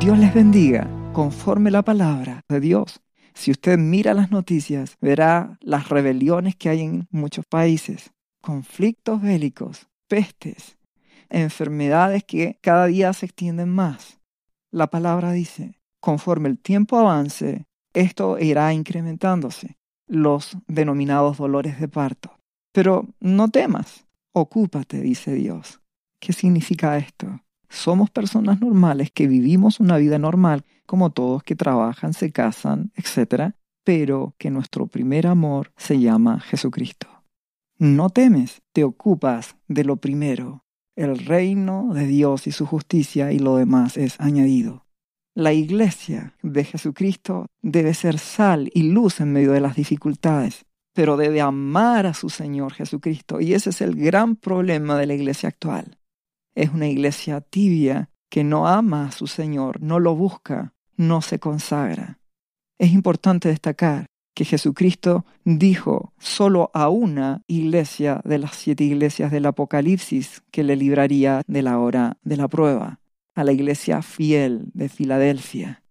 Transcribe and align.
Dios 0.00 0.18
les 0.18 0.34
bendiga 0.34 0.90
conforme 1.12 1.70
la 1.70 1.82
palabra 1.82 2.42
de 2.48 2.58
Dios. 2.58 3.00
Si 3.32 3.52
usted 3.52 3.78
mira 3.78 4.12
las 4.12 4.30
noticias, 4.32 4.96
verá 5.00 5.56
las 5.60 5.88
rebeliones 5.88 6.56
que 6.56 6.68
hay 6.68 6.80
en 6.80 7.06
muchos 7.10 7.46
países, 7.46 8.10
conflictos 8.40 9.22
bélicos, 9.22 9.86
pestes, 10.08 10.78
enfermedades 11.30 12.24
que 12.24 12.58
cada 12.60 12.86
día 12.86 13.12
se 13.12 13.26
extienden 13.26 13.70
más. 13.70 14.18
La 14.72 14.88
palabra 14.88 15.30
dice, 15.30 15.80
conforme 16.00 16.48
el 16.48 16.58
tiempo 16.58 16.98
avance, 16.98 17.66
esto 17.92 18.38
irá 18.40 18.72
incrementándose, 18.74 19.78
los 20.08 20.58
denominados 20.66 21.38
dolores 21.38 21.78
de 21.78 21.86
parto. 21.86 22.36
Pero 22.72 23.08
no 23.20 23.48
temas, 23.48 24.06
ocúpate, 24.32 25.00
dice 25.00 25.34
Dios. 25.34 25.80
¿Qué 26.18 26.32
significa 26.32 26.98
esto? 26.98 27.43
Somos 27.74 28.08
personas 28.08 28.60
normales 28.60 29.10
que 29.10 29.26
vivimos 29.26 29.80
una 29.80 29.96
vida 29.96 30.16
normal, 30.16 30.64
como 30.86 31.10
todos 31.10 31.42
que 31.42 31.56
trabajan, 31.56 32.12
se 32.12 32.30
casan, 32.30 32.92
etc., 32.94 33.52
pero 33.82 34.34
que 34.38 34.50
nuestro 34.50 34.86
primer 34.86 35.26
amor 35.26 35.72
se 35.76 35.98
llama 35.98 36.38
Jesucristo. 36.38 37.08
No 37.76 38.10
temes, 38.10 38.62
te 38.72 38.84
ocupas 38.84 39.56
de 39.66 39.82
lo 39.82 39.96
primero, 39.96 40.64
el 40.94 41.18
reino 41.18 41.92
de 41.92 42.06
Dios 42.06 42.46
y 42.46 42.52
su 42.52 42.64
justicia 42.64 43.32
y 43.32 43.40
lo 43.40 43.56
demás 43.56 43.96
es 43.96 44.20
añadido. 44.20 44.86
La 45.34 45.52
iglesia 45.52 46.36
de 46.42 46.62
Jesucristo 46.62 47.46
debe 47.60 47.92
ser 47.92 48.20
sal 48.20 48.70
y 48.72 48.84
luz 48.84 49.20
en 49.20 49.32
medio 49.32 49.50
de 49.50 49.60
las 49.60 49.74
dificultades, 49.74 50.64
pero 50.94 51.16
debe 51.16 51.40
amar 51.40 52.06
a 52.06 52.14
su 52.14 52.30
Señor 52.30 52.72
Jesucristo 52.72 53.40
y 53.40 53.52
ese 53.52 53.70
es 53.70 53.80
el 53.80 53.96
gran 53.96 54.36
problema 54.36 54.96
de 54.96 55.06
la 55.06 55.14
iglesia 55.14 55.48
actual 55.48 55.98
es 56.54 56.70
una 56.70 56.88
iglesia 56.88 57.40
tibia 57.40 58.10
que 58.30 58.44
no 58.44 58.66
ama 58.66 59.06
a 59.06 59.12
su 59.12 59.26
Señor, 59.26 59.80
no 59.80 60.00
lo 60.00 60.14
busca, 60.14 60.74
no 60.96 61.22
se 61.22 61.38
consagra. 61.38 62.18
Es 62.78 62.92
importante 62.92 63.48
destacar 63.48 64.06
que 64.34 64.44
Jesucristo 64.44 65.24
dijo 65.44 66.12
solo 66.18 66.70
a 66.74 66.88
una 66.88 67.42
iglesia 67.46 68.20
de 68.24 68.38
las 68.38 68.56
siete 68.56 68.84
iglesias 68.84 69.30
del 69.30 69.46
Apocalipsis 69.46 70.42
que 70.50 70.64
le 70.64 70.74
libraría 70.74 71.42
de 71.46 71.62
la 71.62 71.78
hora 71.78 72.18
de 72.22 72.36
la 72.36 72.48
prueba, 72.48 73.00
a 73.36 73.44
la 73.44 73.52
iglesia 73.52 74.02
fiel 74.02 74.64
de 74.74 74.88
Filadelfia. 74.88 75.82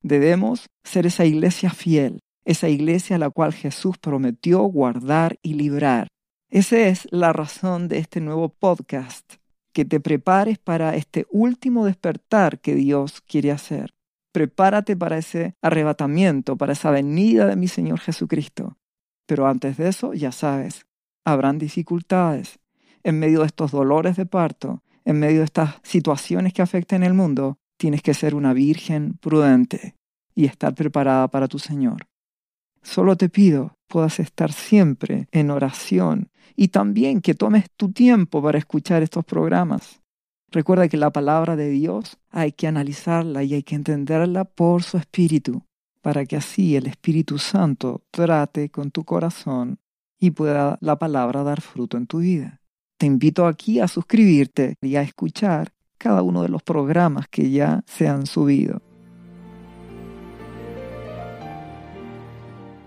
Debemos 0.00 0.66
ser 0.84 1.06
esa 1.06 1.24
iglesia 1.24 1.70
fiel, 1.70 2.20
esa 2.44 2.68
iglesia 2.68 3.16
a 3.16 3.18
la 3.18 3.30
cual 3.30 3.52
Jesús 3.52 3.98
prometió 3.98 4.60
guardar 4.62 5.38
y 5.42 5.54
librar. 5.54 6.06
Esa 6.48 6.78
es 6.78 7.08
la 7.10 7.32
razón 7.32 7.88
de 7.88 7.98
este 7.98 8.20
nuevo 8.20 8.48
podcast 8.48 9.37
que 9.78 9.84
te 9.84 10.00
prepares 10.00 10.58
para 10.58 10.96
este 10.96 11.28
último 11.30 11.86
despertar 11.86 12.58
que 12.58 12.74
Dios 12.74 13.20
quiere 13.20 13.52
hacer. 13.52 13.94
Prepárate 14.32 14.96
para 14.96 15.18
ese 15.18 15.54
arrebatamiento, 15.62 16.56
para 16.56 16.72
esa 16.72 16.90
venida 16.90 17.46
de 17.46 17.54
mi 17.54 17.68
Señor 17.68 18.00
Jesucristo. 18.00 18.76
Pero 19.24 19.46
antes 19.46 19.76
de 19.76 19.88
eso, 19.88 20.14
ya 20.14 20.32
sabes, 20.32 20.84
habrán 21.24 21.58
dificultades. 21.58 22.58
En 23.04 23.20
medio 23.20 23.38
de 23.38 23.46
estos 23.46 23.70
dolores 23.70 24.16
de 24.16 24.26
parto, 24.26 24.82
en 25.04 25.20
medio 25.20 25.38
de 25.38 25.44
estas 25.44 25.76
situaciones 25.84 26.52
que 26.52 26.62
afectan 26.62 27.04
el 27.04 27.14
mundo, 27.14 27.58
tienes 27.76 28.02
que 28.02 28.14
ser 28.14 28.34
una 28.34 28.54
virgen 28.54 29.16
prudente 29.20 29.94
y 30.34 30.46
estar 30.46 30.74
preparada 30.74 31.28
para 31.28 31.46
tu 31.46 31.60
Señor. 31.60 32.08
Solo 32.82 33.14
te 33.14 33.28
pido 33.28 33.78
puedas 33.86 34.18
estar 34.18 34.52
siempre 34.52 35.28
en 35.32 35.50
oración 35.52 36.30
y 36.56 36.68
también 36.68 37.20
que 37.20 37.34
tomes 37.34 37.66
tu 37.76 37.92
tiempo 37.92 38.42
para 38.42 38.58
escuchar 38.58 39.02
estos 39.02 39.24
programas. 39.24 40.00
Recuerda 40.50 40.88
que 40.88 40.96
la 40.96 41.10
palabra 41.10 41.56
de 41.56 41.68
Dios 41.68 42.18
hay 42.30 42.52
que 42.52 42.66
analizarla 42.66 43.42
y 43.44 43.54
hay 43.54 43.62
que 43.62 43.74
entenderla 43.74 44.44
por 44.44 44.82
su 44.82 44.96
espíritu, 44.96 45.62
para 46.00 46.24
que 46.24 46.36
así 46.36 46.74
el 46.74 46.86
Espíritu 46.86 47.38
Santo 47.38 48.02
trate 48.10 48.70
con 48.70 48.90
tu 48.90 49.04
corazón 49.04 49.78
y 50.18 50.30
pueda 50.30 50.78
la 50.80 50.98
palabra 50.98 51.42
dar 51.42 51.60
fruto 51.60 51.98
en 51.98 52.06
tu 52.06 52.18
vida. 52.18 52.60
Te 52.96 53.06
invito 53.06 53.46
aquí 53.46 53.78
a 53.80 53.88
suscribirte 53.88 54.76
y 54.80 54.96
a 54.96 55.02
escuchar 55.02 55.72
cada 55.98 56.22
uno 56.22 56.42
de 56.42 56.48
los 56.48 56.62
programas 56.62 57.28
que 57.28 57.50
ya 57.50 57.82
se 57.86 58.08
han 58.08 58.26
subido. 58.26 58.80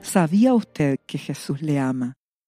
¿Sabía 0.00 0.54
usted 0.54 0.98
que 1.06 1.18
Jesús 1.18 1.62
le 1.62 1.78
ama 1.78 2.16